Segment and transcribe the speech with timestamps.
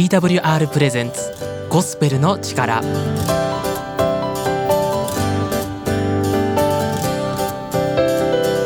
[0.00, 1.30] TWR プレゼンツ
[1.68, 2.80] ゴスペルの力。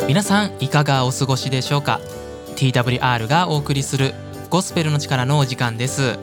[0.06, 2.00] 皆さんいかがお過ごしでしょうか
[2.54, 4.14] ？TWR がお送りする
[4.48, 6.20] ゴスペルの力のお時間です。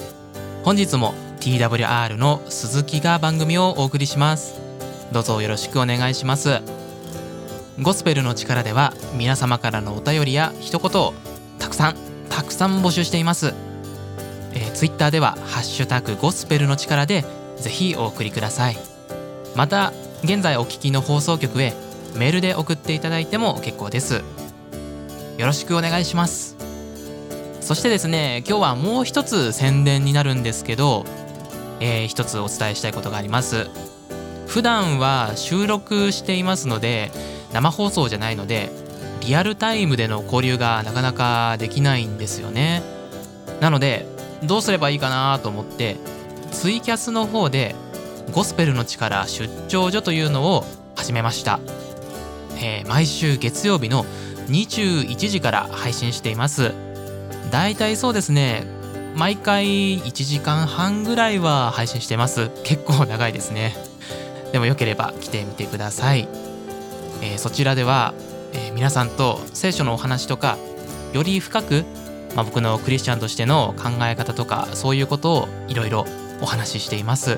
[0.64, 4.62] 本日も TWR の鈴木が番組をお送りします。
[5.12, 6.62] どうぞよろしくお願いします。
[7.82, 11.14] ゴスペルの力では皆様からのお便りや一言を
[11.60, 11.98] たくさん
[12.30, 13.54] たくさん募集しています、
[14.54, 17.26] えー、ツイッターではハッシュタグゴスペルの力で
[17.58, 18.78] ぜひお送りください。
[19.56, 19.94] また
[20.24, 21.74] 現在お聞きの放送局へ
[22.16, 24.22] メールで送っていただいても結構です。
[25.38, 26.56] よろしくお願いします。
[27.62, 31.06] そしてですね今日はもう一つ宣伝になるんですけど、
[31.80, 33.70] えー、一つお伝えしたいことがあります。
[34.48, 37.12] 普段は収録していますので
[37.54, 38.70] 生放送じゃないので
[39.22, 42.82] リアルタイムでの交流がなかなかできないんですよね。
[43.62, 44.06] なので
[44.44, 45.98] どうすればいいかなと思って
[46.52, 47.76] ツイキャスの方で
[48.32, 51.60] ゴスペルの力出張所というのを始めました、
[52.58, 54.06] えー、毎週月曜日の
[54.48, 56.74] 21時から配信しています。
[57.52, 58.66] だいたいそうですね
[59.16, 62.50] 毎回1時間半ぐらいは配信してます。
[62.64, 63.76] 結構長いですね。
[64.52, 66.28] でもよければ来てみてください。
[67.22, 68.14] えー、そちらでは、
[68.54, 70.58] えー、皆さんと聖書のお話とか
[71.14, 71.84] より深く、
[72.36, 76.06] まあ、僕のクリスチャンとしての考え方とかそういうことをいろいろ
[76.42, 77.36] お話ししています、え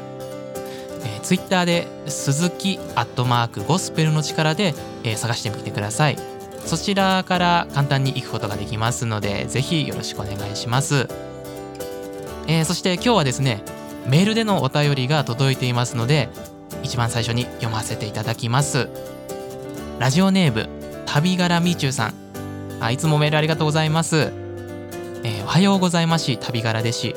[1.17, 6.17] ー、ツイッターで鈴木アットマークゴスペルの力で、えー、探してみてください。
[6.65, 11.09] そちらから簡単に行くことができますのでぜひよろしくお願いします、
[12.47, 13.61] えー、そして今日はですね
[14.07, 16.29] メールでのお便りが届いていますので
[16.81, 18.87] 一番最初に読ませていただきます。
[19.99, 20.69] ラジオネーム
[21.05, 22.13] 旅柄みちゅうさん。
[22.79, 24.31] あいつもメールありがとうございます、
[25.25, 26.35] えー、おはようございます。
[26.35, 26.99] 旅柄です。
[26.99, 27.15] し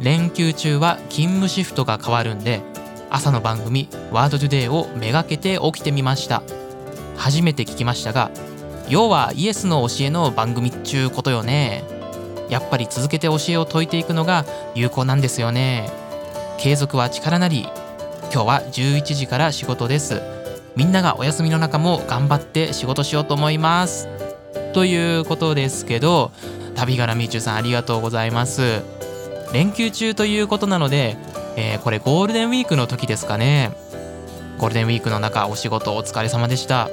[0.00, 2.62] 連休中は勤務シフトが変わるんで
[3.10, 6.42] 朝の番組ワードトゥデイをめがけて起きてみました。
[7.18, 8.30] 初めて聞きましたが
[8.88, 11.84] 要はイエスの教えの番組っちゅうことよね。
[12.48, 15.90] やっぱり続けて教えを説いていくのが有効なんですよね。
[16.58, 17.68] 継続は力なり
[18.32, 20.22] 今日は11時から仕事です。
[20.76, 24.08] みんながお休みの中も頑張って仕事しようと思います。
[24.72, 26.32] ということですけど
[26.74, 28.82] 旅柄みちゅさんありがとうございます。
[29.52, 31.16] 連休中ということなので、
[31.56, 33.72] えー、これゴールデンウィークの時ですかね。
[34.58, 36.90] ゴールデンウィークの中お仕事お疲れ様でした。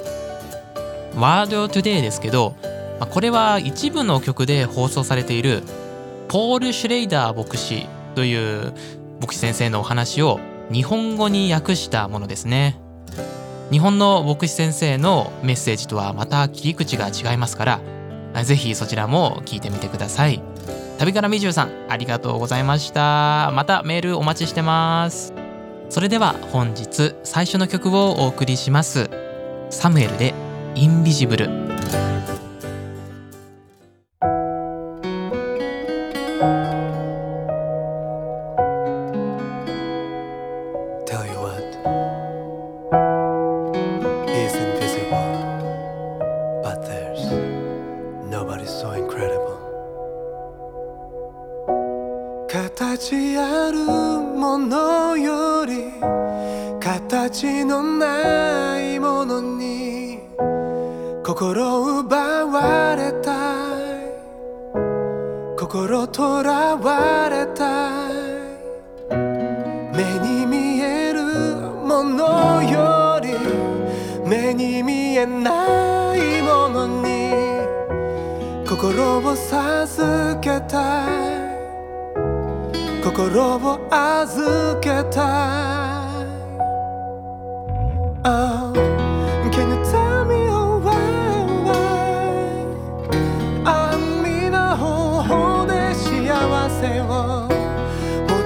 [1.16, 2.56] ワードトゥデイですけど
[3.10, 5.62] これは一部の曲で放送されている
[6.28, 8.72] ポール・シュレイダー牧師という
[9.20, 12.78] 牧師先生のお話を日本語に訳したものですね。
[13.70, 17.80] 日本の牧師先生のメッセージとはまた切り口が違いますから
[18.44, 20.42] ぜひそちらも聞いてみてください。
[20.98, 23.50] 旅からみじゅうさんありがとうございました。
[23.52, 25.34] またメールお待ちしてます。
[25.88, 29.10] それでは本日最初の曲をお送りします。
[29.70, 30.34] サムエルで
[30.74, 31.50] インビジブル
[52.62, 55.90] 形あるものより
[56.80, 60.20] 形のないものに
[61.24, 63.32] 心奪われた
[63.66, 64.78] い。
[65.58, 69.16] 心とらわれたい。
[69.92, 73.34] 目に見えるものより
[74.24, 77.32] 目に見えないものに
[78.68, 81.21] 心を授けたい。
[83.14, 86.00] 心を預けた
[88.24, 88.72] Oh,
[89.50, 89.92] can oh.
[93.64, 97.48] あみな方法で幸せを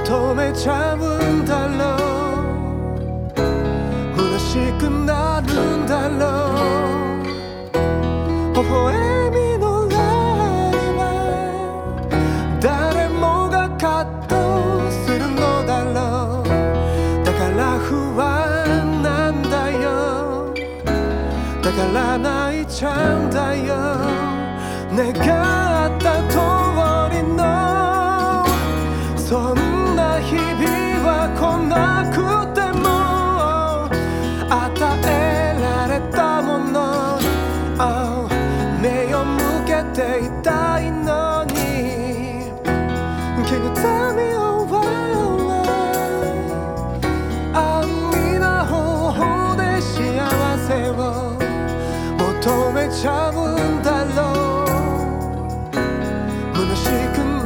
[0.05, 1.97] 求めちゃうんだろ
[3.35, 3.39] う
[4.17, 5.47] 虚しくなる
[5.77, 6.25] んだろ
[8.53, 9.16] う微笑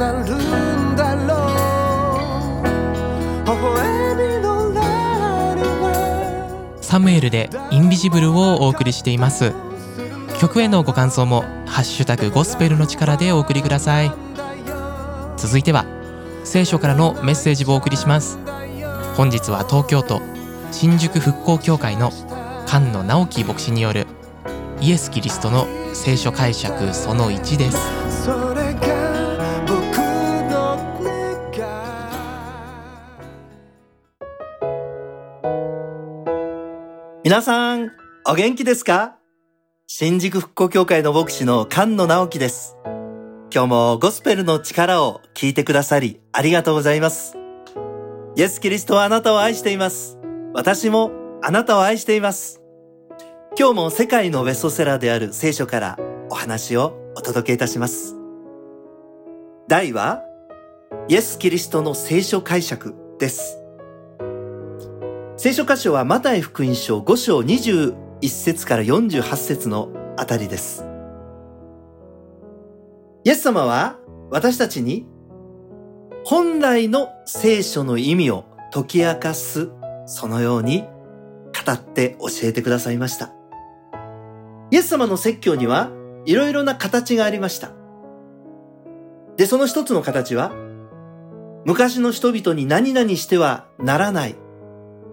[0.01, 1.53] なるんだろ
[2.63, 3.45] う。
[3.45, 4.51] 微笑みの
[6.81, 9.53] サムエルでインビジブルをお送りしています。
[10.39, 14.11] 曲へのご感想もハッシュタグゴスペルの力でお送りください。
[15.37, 15.85] 続いては
[16.43, 18.39] 聖書からのメッセージをお送りします。
[19.15, 20.19] 本日は東京都
[20.71, 22.11] 新宿復興協会の
[22.65, 24.07] 菅野直樹牧師による
[24.79, 28.00] イエス・キリストの聖書解釈その1です。
[37.31, 37.91] 皆さん、
[38.27, 39.15] お元気ですか？
[39.87, 42.75] 新宿復興協会の牧師の菅野直樹です。
[43.53, 47.37] 今日もゴスペルの力を聞いてくださりありがとうございます。
[48.35, 50.19] イエス・キリストはあなたを愛しています。
[50.53, 51.11] 私も
[51.41, 52.61] あなたを愛しています。
[53.57, 55.99] 今日も世界のベストセラーである聖書から
[56.29, 58.17] お話をお届けいたします。
[59.69, 60.21] 題は、
[61.07, 63.60] イエス・キリストの聖書解釈です。
[65.43, 70.85] 聖書箇所はマタイ福音書5章21節から48節のあたりです。
[73.23, 73.97] イエス様は
[74.29, 75.07] 私たちに
[76.25, 79.71] 本来の聖書の意味を解き明かす
[80.05, 80.83] そのように
[81.65, 83.33] 語って教えてくださいました。
[84.69, 85.89] イエス様の説教には
[86.27, 87.71] いろいろな形がありました。
[89.37, 90.51] で、その一つの形は
[91.65, 94.35] 昔の人々に何々してはならない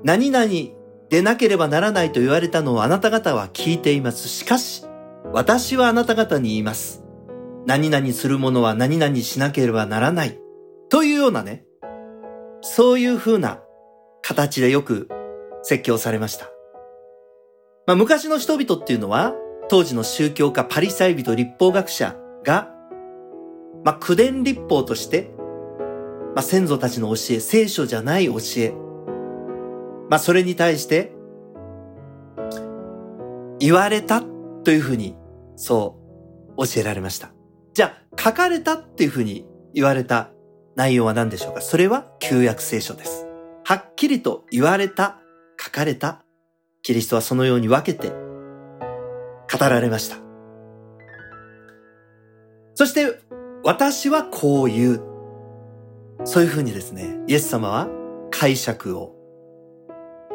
[0.04, 0.48] 何々
[1.08, 4.28] でなければならないと言われたのをあなた方は聞いています。
[4.28, 4.84] しかし、
[5.32, 7.04] 私はあなた方に言います。
[7.66, 10.38] 何々するものは何々しなければならない。
[10.88, 11.66] というようなね、
[12.62, 13.60] そういう風な
[14.22, 15.08] 形でよく
[15.62, 16.46] 説教されました。
[17.86, 19.34] まあ、昔の人々っていうのは、
[19.68, 22.70] 当時の宗教家パリサイ人立法学者が、
[23.84, 25.30] まあ、苦伝立法として、
[26.34, 28.74] まあ、先祖たちの教え、聖書じゃない教え、
[30.08, 31.12] まあそれに対して、
[33.58, 34.22] 言われた
[34.64, 35.16] というふうに、
[35.56, 35.98] そ
[36.56, 37.30] う教えられました。
[37.74, 40.30] じゃあ、書かれたっていうふうに言われた
[40.76, 41.60] 内容は何でしょうか？
[41.60, 43.26] それは旧約聖書です。
[43.64, 45.18] はっきりと言われた、
[45.60, 46.22] 書かれた、
[46.82, 50.16] キリストはそのように分けて語られました。
[52.74, 53.20] そして、
[53.64, 55.02] 私はこう言う。
[56.24, 57.88] そういうふうにですね、イエス様は
[58.30, 59.16] 解釈を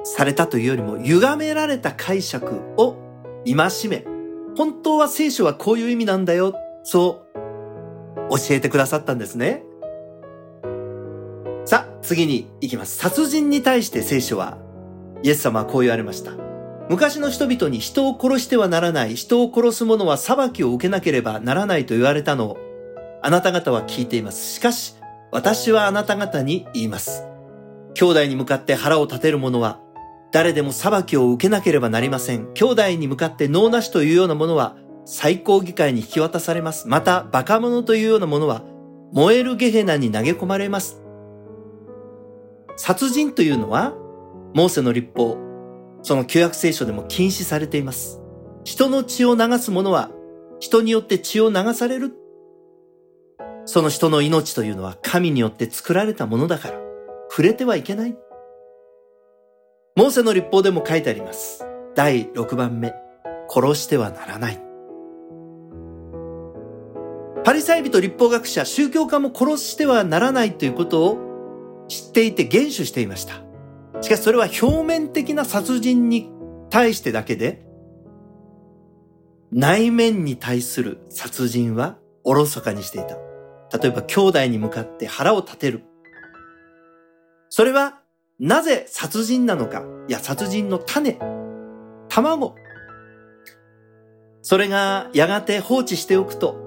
[0.04, 2.96] されたというよりも、歪められた解釈を
[3.46, 4.06] 戒め、
[4.56, 7.34] 本当は聖書はこういう意味なんだよ、そう
[8.30, 9.64] 教えてくださったんですね。
[11.66, 12.98] さあ、次に行きます。
[12.98, 14.58] 殺人に対して聖書は、
[15.24, 16.32] イエス様はこう言われました。
[16.90, 22.58] 昔の人々に人を殺してはならない、人を殺す者は裁きを受けなければならないと言われたのを、
[23.22, 24.56] あなた方は聞いています。
[24.56, 24.96] しかし、
[25.32, 27.24] 私はあなた方に言います。
[27.94, 29.80] 兄弟に向かって腹を立てる者は、
[30.34, 32.52] 誰でも裁きを受けなければなりません。
[32.56, 34.76] 兄弟に向かって脳なしというようなものは、
[35.06, 36.88] 最高議会に引き渡されます。
[36.88, 38.64] また、バカ者というようなものは、
[39.12, 41.04] 燃えるゲヘナに投げ込まれます。
[42.78, 43.94] 殺人というのは、
[44.56, 45.38] モーセの立法、
[46.02, 48.20] その旧約聖書でも禁止されています。
[48.64, 50.10] 人の血を流す者は、
[50.60, 52.14] 人によって血を流される。
[53.66, 56.80] その人の命というのは神によって作られたものだから、
[57.30, 58.18] 触れてはいけない。
[59.96, 61.64] モーセの立法でも書いてあります。
[61.94, 62.96] 第6番目、
[63.48, 64.60] 殺してはならない。
[67.44, 73.36] パリサイ人立法学者、宗教家も殺してはならないということを知っていて厳守していました。
[74.02, 76.32] しかしそれは表面的な殺人に
[76.72, 77.64] 対してだけで、
[79.52, 83.16] 内面に対する殺人はおろそかにしていた。
[83.78, 85.84] 例えば兄弟に向かって腹を立てる。
[87.50, 88.00] それは
[88.40, 91.20] なぜ殺人なのか、いや殺人の種、
[92.10, 92.56] 卵。
[94.42, 96.58] それがやがて放置しておくと、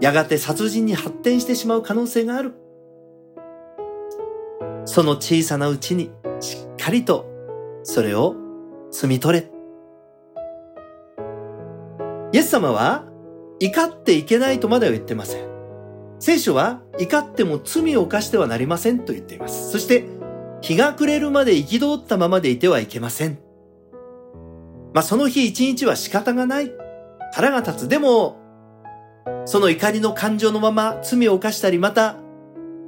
[0.00, 2.54] やがて殺人に発展してしまう可能性がある。
[4.86, 7.26] その小さなうちにしっかりと
[7.82, 8.34] それを
[8.92, 9.50] 摘み取れ。
[12.32, 13.06] イエス様は
[13.60, 15.54] 怒っていけないとまでは言ってません。
[16.18, 19.70] 聖書は怒っても罪を犯してはなりませんと言っています。
[19.70, 20.04] そして
[20.64, 23.38] 日が暮れるまで憤ったままでいてはいけません。
[24.94, 26.72] まあその日一日は仕方がない。
[27.34, 27.88] 腹が立つ。
[27.88, 28.40] でも、
[29.44, 32.16] その怒りの感情のまま罪を犯したり、また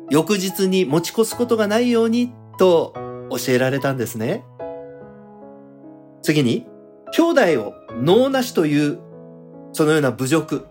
[0.09, 2.95] 翌日に持ち越すことがないようにと
[3.31, 4.43] 教えられたんですね。
[6.23, 6.67] 次に、
[7.13, 9.01] 兄弟を脳なしという、
[9.73, 10.67] そのような侮辱、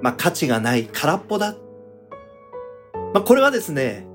[0.00, 1.54] まあ価値がない、空っぽだ
[3.12, 4.06] まあ、これはですね、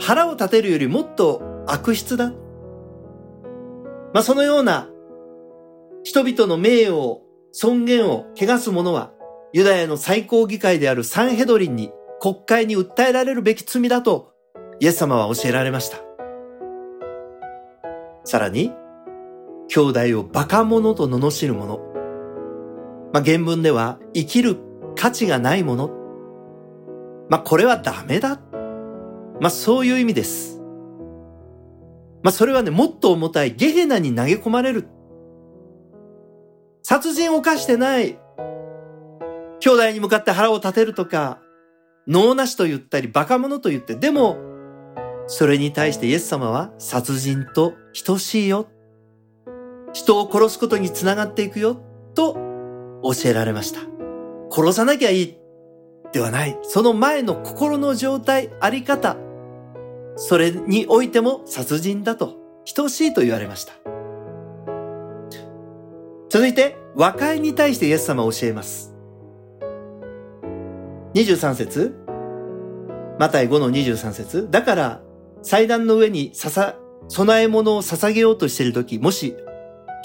[0.00, 2.32] 腹を立てるよりもっと悪質だ。
[4.12, 4.88] まあ、そのような
[6.02, 9.12] 人々の名誉を、尊厳を汚す者は、
[9.52, 14.30] ユダヤの最高議会であるサンヘドリンに国会に訴えられるべき罪だと
[14.80, 15.98] イエス様は教えられました。
[18.24, 18.72] さらに、
[19.68, 21.78] 兄弟をバカ者と罵る者。
[23.12, 24.56] まあ、原文では生きる
[24.96, 25.90] 価値がないもの。
[27.28, 28.40] まあ、これはダメだ。
[29.40, 30.60] まあ、そういう意味です。
[32.22, 34.88] まあ、それはね、もっと重たいゲヘナに投げ込まれる。
[36.82, 38.18] 殺人を犯してない。
[39.60, 41.40] 兄弟に向かって腹を立てるとか、
[42.06, 44.38] 脳なしと言ったり、バカ者と言って、でも、
[45.26, 48.68] それに対してイエス様は殺人と等しいよ。
[49.92, 51.80] 人を殺すことにつながっていくよ。
[52.14, 52.34] と
[53.02, 53.80] 教えられました。
[54.50, 55.36] 殺さなきゃいい。
[56.12, 56.58] ではない。
[56.62, 59.16] その前の心の状態、あり方。
[60.22, 62.36] それにおいても殺人だと、
[62.76, 63.72] 等しいと言われました。
[66.28, 68.94] 続いて、和解に対してイエス様を教えます。
[71.14, 71.96] 23節
[73.18, 75.00] マタイ5の23節だから、
[75.40, 76.76] 祭壇の上にささ、
[77.08, 79.34] 供え物を捧げようとしているとき、もし、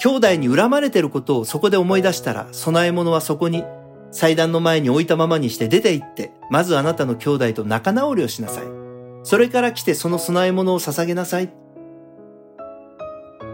[0.00, 3.64] 兄弟に恨まれていることをそこで思い出したら、供え物はそこに、
[4.12, 8.85] 祭壇の前に置いたままにして出て行って、まずあなたの兄弟と仲直りをしなさい。
[9.26, 11.52] それから来てその供え物を捧げなさい。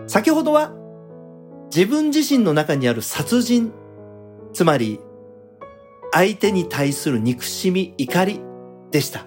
[0.06, 0.70] 先ほどは、
[1.74, 3.72] 自分自身の中にある殺人、
[4.52, 5.00] つまり、
[6.12, 8.40] 相手に対する憎しみ、怒り
[8.90, 9.24] でした。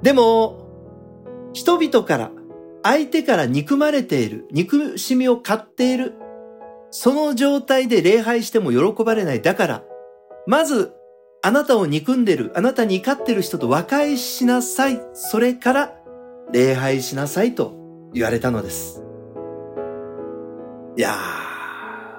[0.00, 0.66] でも、
[1.52, 2.30] 人々から、
[2.82, 6.14] 相手から憎まれている、憎しみを買っている、
[6.90, 9.42] その状態で礼拝しても喜ばれない。
[9.42, 9.84] だから、
[10.46, 10.94] まず、
[11.42, 15.00] あなたを憎んでる、あなたに怒ってる人と和解しなさい。
[15.14, 15.94] それから、
[16.52, 19.02] 礼拝しなさいと言われたのです。
[20.98, 21.14] いや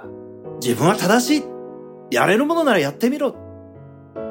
[0.03, 1.43] ー、自分は正しい。
[2.09, 3.35] やれるものならやってみろ。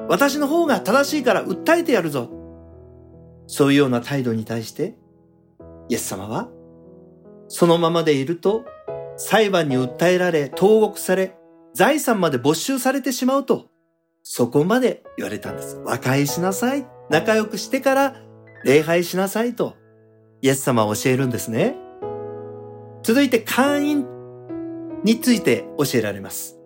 [0.09, 2.28] 私の方が正しいから訴えてやるぞ。
[3.47, 4.97] そういうような態度に対して、
[5.88, 6.49] イエス様は、
[7.47, 8.64] そのままでいると、
[9.16, 11.37] 裁判に訴えられ、投獄され、
[11.75, 13.69] 財産まで没収されてしまうと、
[14.22, 15.80] そこまで言われたんです。
[15.84, 16.86] 和解しなさい。
[17.08, 18.16] 仲良くしてから
[18.64, 19.76] 礼拝しなさいと、
[20.42, 21.76] イエス様は教えるんですね。
[23.02, 24.06] 続いて会員
[25.04, 26.58] について教えられます。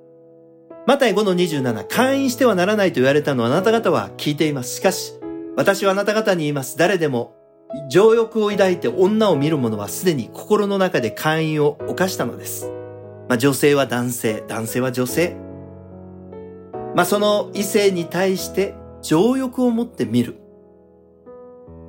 [0.86, 4.76] マタイ5の27、会員してはならないと言われたのはあなた方は聞いています。
[4.76, 5.14] しかし、
[5.56, 6.76] 私はあなた方に言います。
[6.76, 7.34] 誰でも、
[7.88, 12.70] 情欲を抱いて女を見る者はすでに心の中で会員を犯したのです。
[13.28, 15.36] まあ、女性は男性、男性は女性。
[16.94, 20.36] まあ、その異性に対して情欲を持って見る。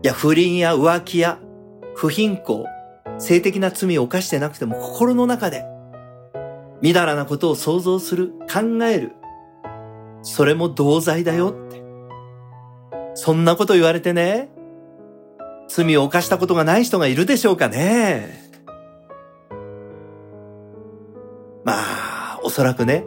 [0.03, 1.39] いや、不倫や浮気や
[1.95, 2.65] 不貧困、
[3.17, 5.63] 性的な罪を犯してなくても心の中で、
[6.81, 9.13] みだらなことを想像する、考える。
[10.21, 11.83] それも同罪だよって。
[13.13, 14.49] そんなこと言われてね、
[15.67, 18.43] 罪を犯したことがない人がいるでしょうかね。
[21.63, 23.05] まあ、おそらくね、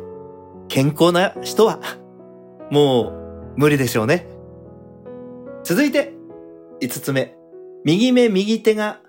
[0.68, 1.80] 健康な人は、
[2.70, 3.12] も
[3.56, 4.26] う無理でしょうね。
[5.64, 6.14] 続いて、
[6.80, 7.34] 五つ目。
[7.84, 9.00] 右目右手が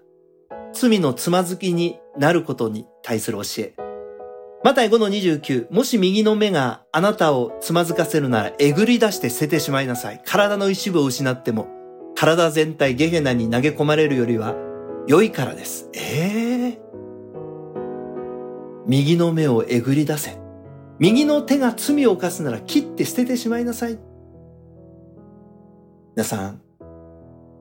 [0.73, 3.73] 罪のつまずきになることに対する教え。
[4.63, 10.21] マタイ5の29、もし右の目があなたをつまずかせるなら、えぐり出して捨ててしまいなさい。
[10.25, 11.67] 体の一部を失っても、
[12.15, 14.55] 体全体ゲヘナに投げ込まれるよりは、
[15.07, 15.89] 良いからです。
[15.93, 16.79] ええー、
[18.85, 20.38] 右の目をえぐり出せ。
[20.99, 23.97] 右の手が罪を犯すなら切って捨ててしまいなさい。
[26.15, 26.61] 皆さん、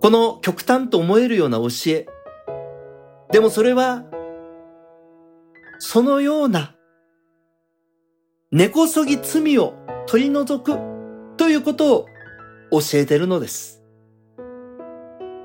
[0.00, 2.07] この極端と思えるような教え。
[3.30, 4.04] でもそれは、
[5.78, 6.75] そのような
[8.50, 9.75] 根こそぎ罪を
[10.07, 10.76] 取り除く
[11.37, 12.07] ということを
[12.73, 13.85] 教えてるのです。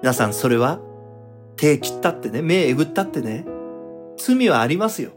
[0.02, 0.80] 皆さん、それは
[1.58, 3.46] 手切ったってね、目えぐったってね、
[4.18, 5.12] 罪はありますよ。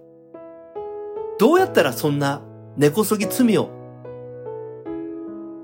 [1.38, 2.42] どうやったらそんな
[2.76, 3.70] 根こそぎ罪を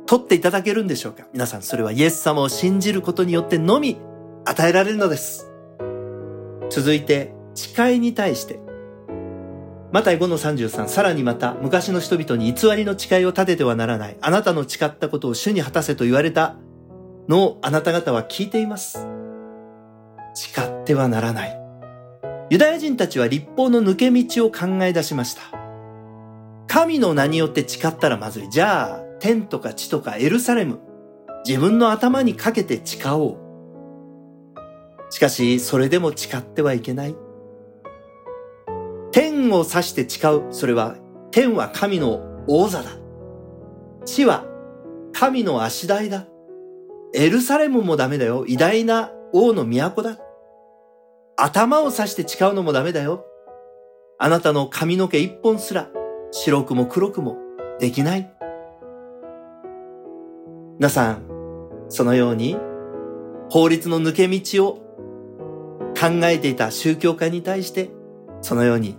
[0.07, 1.26] 取っていただけるんでしょうか？
[1.33, 3.99] 皆さん、それはイエス様を信じることによってのみ
[4.45, 5.50] 与えられるのです。
[6.71, 8.61] 続いて、誓いに対して、
[9.92, 14.16] マタイ5の33、さらにまた、昔の人々に偽りの誓いを立ててはならない。
[14.23, 16.57] あなたの誓ったことを主に果たせと言われた
[17.28, 19.07] のをあなた方は聞いています。
[20.35, 21.59] 誓ってはならない。
[22.49, 25.42] ユダヤ人たちは立法の抜け道を考え出しました。
[26.73, 28.49] 神の名によって誓ったらまずい。
[28.49, 30.81] じゃあ、天とか地とかエルサレム、
[31.47, 33.37] 自分の頭にかけて誓おう。
[35.11, 37.14] しかし、それでも誓ってはいけない。
[39.11, 40.45] 天を指して誓う。
[40.50, 40.97] それは、
[41.31, 42.93] 天は神の王座だ。
[44.07, 44.47] 地は
[45.12, 46.25] 神の足台だ。
[47.12, 48.47] エルサレムもダメだよ。
[48.47, 50.17] 偉大な王の都だ。
[51.37, 53.26] 頭を指して誓うのもダメだよ。
[54.19, 55.91] あなたの髪の毛一本すら
[56.33, 57.37] 白くも黒くも
[57.79, 58.33] できない。
[60.79, 61.23] 皆さん、
[61.91, 62.57] そのように
[63.51, 64.75] 法律の抜け道を
[65.95, 67.91] 考えていた宗教家に対して
[68.41, 68.97] そのように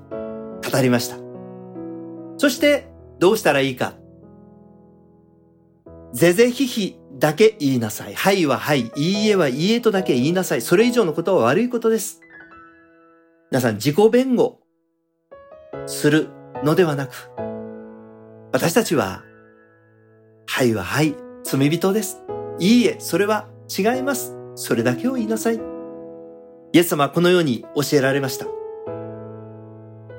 [0.71, 1.17] 語りました。
[2.37, 2.87] そして
[3.17, 3.95] どうしたらいいか。
[6.13, 8.13] ぜぜひひだけ言いなさい。
[8.13, 10.61] はいははい、いいえはいいえとだけ言いなさい。
[10.61, 12.21] それ以上のことは悪いことです。
[13.49, 14.59] 皆さん自己弁護
[15.87, 16.27] する
[16.63, 17.29] のではなく、
[18.53, 19.23] 私たちは、
[20.45, 22.23] はいははい、罪人です。
[22.59, 24.35] いいえ、それは違います。
[24.55, 25.59] それだけを言いなさい。
[26.71, 28.45] イエス様はこのように教えられました。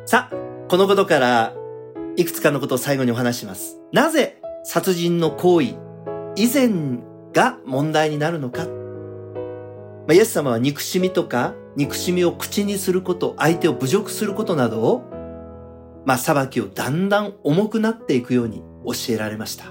[0.07, 0.37] さあ、
[0.69, 1.55] このことから
[2.17, 3.81] いくつかのことを最後にお話します。
[3.93, 5.77] なぜ殺人の行為
[6.37, 6.99] 以前
[7.33, 8.67] が問題になるのか。
[8.67, 15.14] まあ、イエス様は憎しみとか憎しみを口にすること、相手を侮辱することなどを
[16.07, 19.65] まあ、裁きをだんだん重くなっていくように教えられました。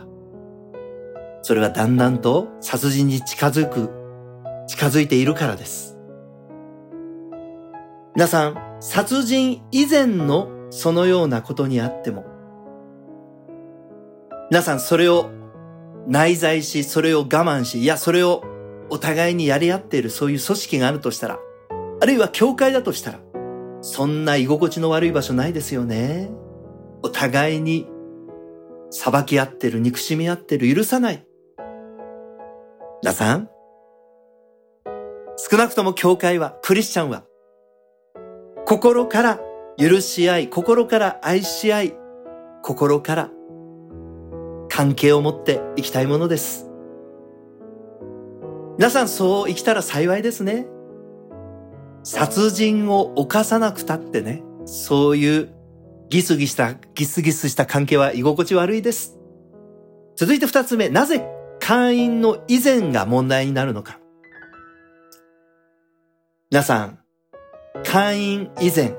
[1.42, 3.90] それはだんだんと殺人に近づく、
[4.68, 5.98] 近づいているからです。
[8.16, 12.25] 皆さん、殺人以前のそのようなことにあっても、
[14.50, 15.32] 皆さんそれを
[16.08, 18.44] 内在し、それを我慢し、いや、それを
[18.90, 21.39] お互いにやり合っているそういう組織があるとしたら、
[22.02, 23.19] あるいは教会だとしたら、
[23.84, 26.32] そんな居心地の悪い場所ないですよね。
[27.04, 27.86] お互いに
[28.89, 31.28] 裁き合ってる、憎しみ合ってる、許さない。
[33.02, 33.50] 皆さん、
[35.36, 37.26] 少なくとも教会は、クリスチャンは、
[38.65, 39.39] 心から
[39.78, 41.93] 許し合い、心から愛し合い、
[42.63, 43.32] 心から
[44.69, 46.69] 関係を持っていきたいものです。
[48.78, 50.67] 皆さんそう生きたら幸いですね。
[52.04, 55.50] 殺人を犯さなくたってね、そういう
[56.10, 59.18] ギスギスした、ギスギスした関係は居心地悪いです。
[60.16, 61.26] 続いて二つ目、なぜ
[61.60, 64.00] 会員の以前が問題になるのか。
[66.52, 67.00] 皆さん、
[67.84, 68.96] 会員以前。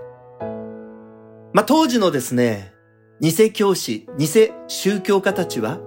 [1.53, 2.73] まあ、当時のですね、
[3.21, 4.27] 偽教師、偽
[4.67, 5.79] 宗教家たちは、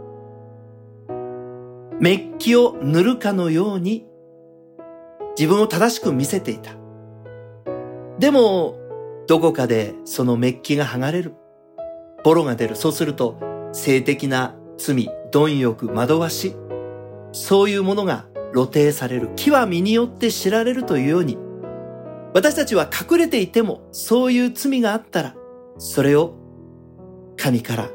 [1.99, 4.05] メッキを塗るかのように
[5.37, 6.76] 自分を正しく見せていた。
[8.19, 8.75] でも、
[9.27, 11.35] どこかでそのメッキが剥がれる。
[12.23, 12.75] ボロが出る。
[12.75, 13.37] そうすると、
[13.73, 16.55] 性的な罪、貪欲、惑わし、
[17.31, 19.29] そういうものが露呈される。
[19.35, 21.37] 木は身によって知られるというように、
[22.33, 25.35] 私たちは隠れていても、そういう罪があったら、
[25.77, 26.33] それを
[27.35, 27.89] 神から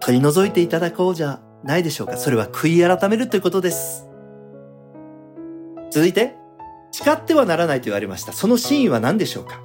[0.00, 2.16] 取り除いていただこうじゃないでしょうか。
[2.16, 4.06] それは悔い改めるということです。
[5.90, 6.36] 続いて、
[6.98, 8.32] 誓ってはならないと言われました。
[8.32, 9.60] その真意は何でしょうか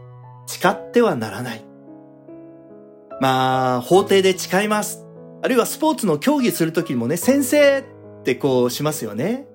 [0.48, 1.64] 誓ってはならない。
[3.22, 5.06] まあ、法廷で誓います。
[5.42, 7.84] あるいはスポーツの競技するときもね、先生っ
[8.26, 9.48] てこうしますよね。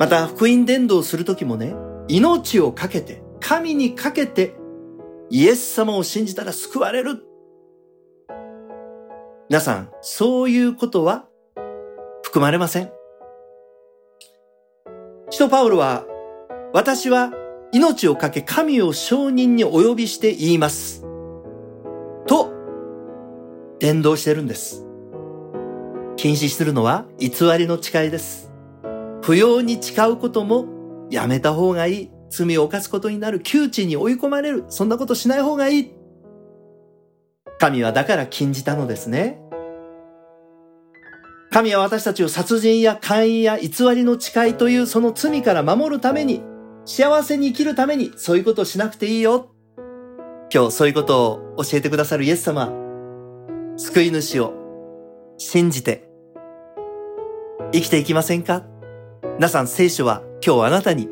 [0.00, 1.72] また、福音伝道するときもね、
[2.08, 4.56] 命をかけて、神にかけて、
[5.30, 7.22] イエス様を信じたら救われる。
[9.48, 11.26] 皆さん、そういうことは
[12.24, 12.90] 含まれません。
[15.32, 16.04] 使徒パウロは、
[16.74, 17.32] 私は
[17.72, 21.06] 命を懸け神を証人にお呼びして言います。
[22.26, 22.52] と、
[23.80, 24.84] 伝道してるんです。
[26.18, 28.52] 禁止するのは偽りの誓いです。
[29.22, 30.66] 不要に誓うことも
[31.10, 32.10] やめた方がいい。
[32.28, 33.40] 罪を犯すことになる。
[33.40, 34.66] 窮地に追い込まれる。
[34.68, 35.92] そんなことしない方がいい。
[37.58, 39.41] 神はだから禁じたのですね。
[41.52, 46.42] 神は私たちを殺人や姦淫や偽りの誓いというその罪から守るために、
[46.86, 49.50] 幸せに生きるためにそういうことをしなくていいよ。
[50.52, 52.72] 今日そういうことを教えてくださるイエス様、
[53.76, 54.54] 救い主を
[55.36, 56.08] 信じて
[57.72, 58.64] 生きていきませんか？
[59.36, 61.10] 皆さん聖書は今日あなたに、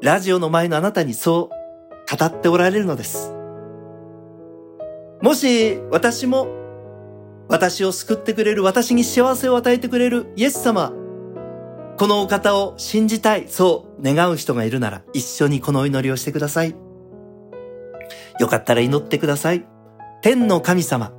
[0.00, 3.34] ラジオの前のあなたにそう語っておられるのです。
[5.20, 6.48] もし私も
[7.48, 10.92] 私を救ってくれる、私に幸せを与えてくれるイエス様、
[11.98, 16.74] このお方を信じたい、そう願う人がいるなら、一緒にこのお祈りをしてください。
[18.38, 19.66] よかったら祈ってください。
[20.22, 21.12] 天の神様、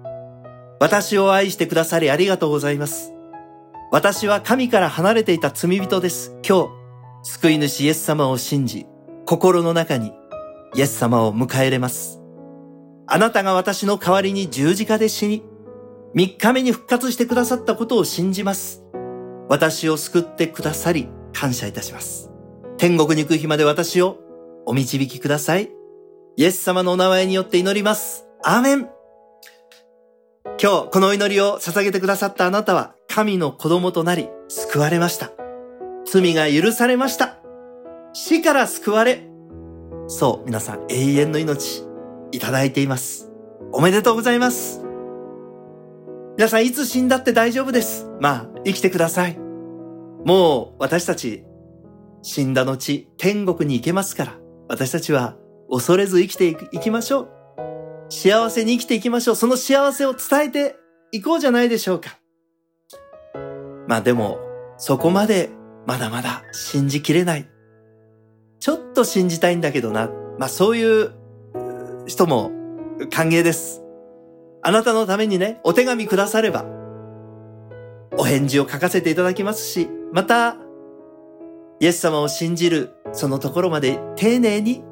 [0.80, 3.12] 私を愛してくださりありがとうございます。
[3.92, 6.38] 私は神から離れていた罪人です。
[6.48, 6.70] 今日、
[7.24, 8.86] 救い主イエス様を信じ、
[9.26, 10.13] 心の中に
[10.76, 12.22] イエス様を迎え入れます。
[13.08, 15.44] あなたが私の代わりに十字架で死に、
[16.13, 18.84] 三日目に復活してくださったことを信じます。
[19.48, 22.32] 私を救ってくださり、感謝いたします。
[22.78, 24.17] 天国に行く日まで私を
[24.65, 25.69] お導きください。
[26.36, 28.26] イエス様のお名前によって祈ります。
[28.43, 28.89] アーメン。
[30.62, 35.32] 今日この祈りを捧げてくださったあなたは神の子供となり救われました。
[36.06, 37.38] 罪が許されました。
[38.13, 39.28] 死から救われ、
[40.08, 41.84] そう皆さん永遠の命
[42.32, 43.30] いただいています。
[43.72, 44.88] おめでとうございます。
[46.39, 48.10] 皆さんいつ死んだって大丈夫です。
[48.21, 49.38] まあ生きてください。
[49.38, 51.43] もう私たち
[52.21, 54.38] 死んだ後天国に行けますから
[54.69, 55.36] 私たちは
[55.69, 57.30] 恐れず生きていきましょう。
[58.08, 59.36] 幸せに生きていきましょう。
[59.36, 60.78] その幸せを伝えて
[61.12, 62.17] いこうじゃないでしょうか。
[63.89, 64.39] まあでも、
[64.78, 65.49] そこまで
[65.86, 67.49] まだまだ信じきれない。
[68.62, 70.10] ちょっと信じたいんだけどな。
[70.38, 71.12] まあそういう
[72.08, 72.54] 人も
[73.12, 73.84] 歓迎です。
[74.62, 76.65] あなたのためにね、お手紙くだされば、
[78.17, 80.58] お返事を書かせていただきますし、また、
[81.80, 84.84] イエス様を信じるそのところまで丁寧に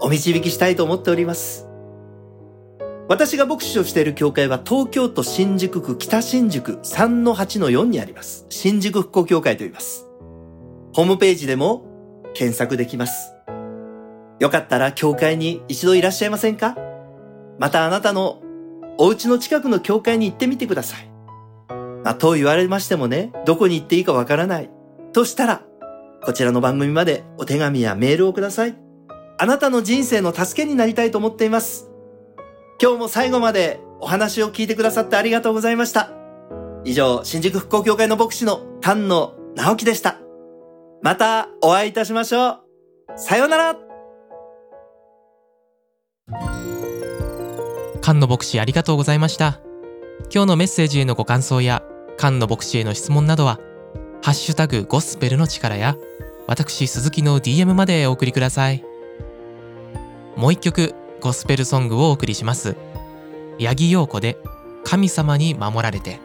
[0.00, 1.68] お導きしたいと思っております。
[3.08, 8.44] 私が牧師をしている教会は東京都新宿区北新宿3-8-4にあります。
[8.48, 10.08] 新宿復興協会と言います。
[10.92, 11.84] ホームページでも
[12.34, 13.32] 検索できます。
[14.40, 16.76] よかったら教会に一度いらっしゃいませんか？
[17.58, 18.42] またあなたの
[18.98, 21.08] お家の近くの教会に行ってみてください。
[22.04, 24.70] まあ、と言われましてもね、どこに行っていいかわからない。
[25.12, 25.62] としたら、
[26.24, 28.76] こちらの番組までお手紙やメールをください。
[29.38, 31.88] あなたの人生の助けになりたいと思っています。
[32.82, 36.10] 今日も最後までお話を聞いてくださってありがとうございました。
[36.84, 40.18] 以上、新宿復興協会の牧師の丹野直樹でした。
[41.02, 42.60] またお会いいたしましょう。
[43.16, 43.76] さようなら
[48.08, 49.60] 菅野牧師ありがとうございました。
[50.32, 51.82] 今日のメッセージへのご感想や
[52.16, 53.60] 菅野牧師への質問などは
[54.24, 55.94] 「ハッシュタグゴスペルの力」や
[56.46, 58.82] 私鈴木の DM までお送りください。
[60.36, 62.76] もう一曲ゴスペルソングをお送りします。
[63.60, 64.38] 八木陽子で
[64.84, 66.18] 「神様に守られて」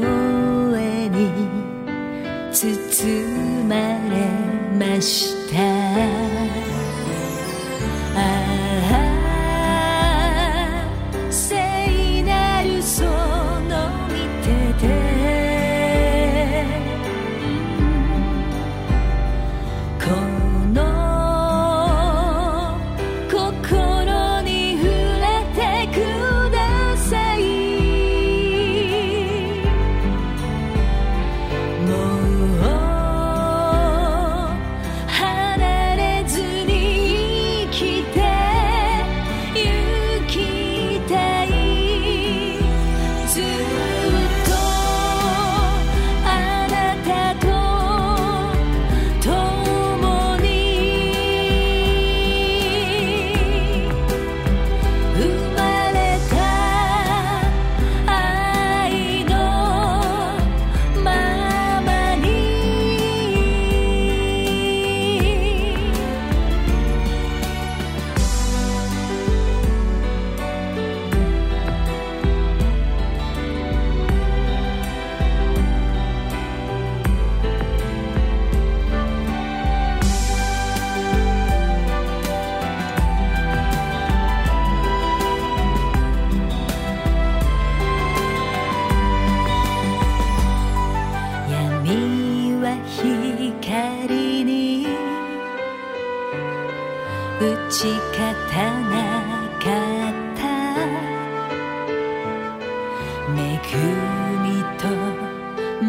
[0.00, 1.30] 声に
[2.52, 3.74] 包ま
[4.08, 4.30] れ
[4.78, 6.75] ました。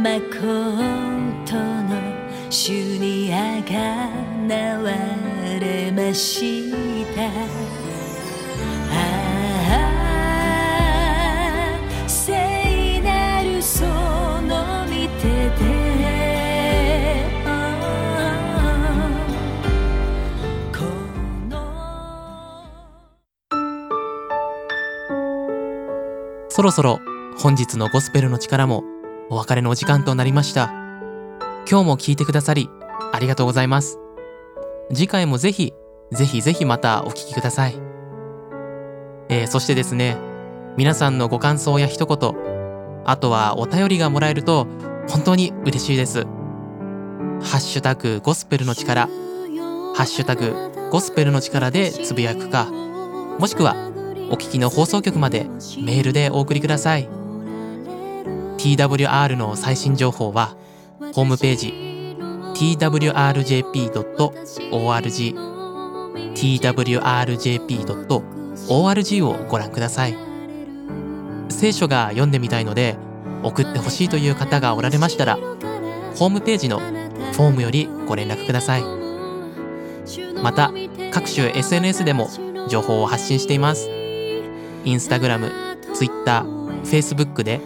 [0.04, 1.90] 誠の
[2.50, 4.10] 主にあが
[4.48, 4.92] なわ
[5.60, 6.72] れまし
[7.16, 7.24] た。
[8.94, 8.96] あ
[12.06, 15.66] あ聖なるその御手で
[20.72, 20.80] こ
[21.50, 21.56] の。
[26.50, 27.00] そろそろ
[27.40, 28.84] 本日のゴスペルの力も
[29.30, 30.72] お別れのお時間となりました。
[31.70, 32.70] 今日も聞いてくださり
[33.12, 34.00] ありがとうございます。
[34.94, 35.74] 次回もぜひ、
[36.12, 37.76] ぜひぜひまたお聞きください。
[39.30, 40.18] えーそしてですね、
[40.78, 42.36] 皆さんのご感想や一言、
[43.06, 44.66] あとはお便りがもらえると
[45.10, 46.24] 本当に嬉しいです。
[46.24, 50.54] ハッシュタグゴスペルの力、ハッシュタグ
[50.90, 52.72] ゴスペルの力でつぶやくか、
[53.40, 53.76] もしくは
[54.32, 55.48] お聞きの放送局まで
[55.82, 57.10] メールでお送りください
[58.58, 60.56] TWR の最新情報は
[61.14, 61.74] ホームページ
[62.56, 62.98] twrjp.org
[66.34, 68.12] twrjp.org
[69.28, 70.18] をご覧ください。
[71.50, 72.98] 聖書が読んでみたいので
[73.44, 75.38] 送ってほしいという方がおられましたら
[76.16, 78.84] ホームページのフォームよりご連絡ください。
[80.42, 80.72] また
[81.12, 82.30] 各種 SNS でも
[82.68, 83.90] 情報を発信しています。
[84.84, 85.52] インスタグラム、
[85.94, 86.46] ツイッター、
[86.84, 87.60] フェイスブックで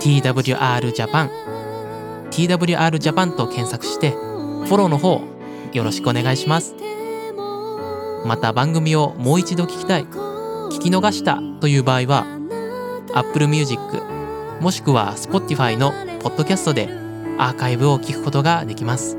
[0.00, 1.30] TWR ジャパン
[2.30, 5.20] TWR ジャパンと検索してフォローの方
[5.74, 6.74] よろしくお願いします。
[8.24, 12.26] また番組をもう一度聞きたい聞き逃したという場合は
[13.14, 13.80] Apple Music
[14.60, 16.88] もしくは Spotify のポッドキャストで
[17.38, 19.18] アーカイブを聞くことができます。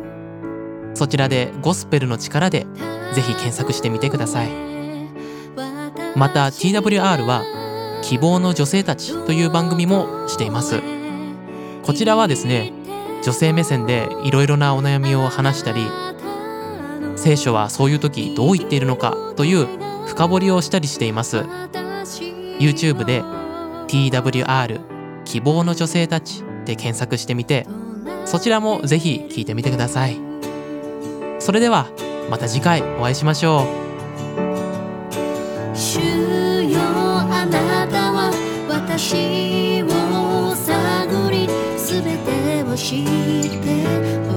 [0.95, 2.65] そちらでゴスペルの力で
[3.13, 4.49] ぜひ検索してみてください。
[6.15, 7.43] また TWR は
[8.01, 10.81] 希望の女性たちという番組もしています。
[11.83, 12.73] こちらはですね
[13.23, 15.81] 女性目線でいろいろなお悩みを話したり
[17.15, 19.67] 聖書はそういう時どう言っているのかという
[20.07, 21.45] 深掘りをしたりしています。
[22.59, 23.23] YouTube で
[23.87, 24.79] TWR
[25.25, 27.67] 希望の女性たちで検索してみて
[28.25, 30.17] そちらもぜひ聞いてみてください。
[31.39, 31.87] それでは
[32.29, 33.90] また次回お会いしましょう。
[39.01, 44.30] 私を探り全てを知って